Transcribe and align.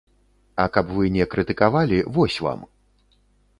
А 0.63 0.63
каб 0.77 0.87
вы 0.95 1.11
не 1.17 1.27
крытыкавалі, 1.35 2.01
вось 2.19 2.41
вам! 2.47 2.67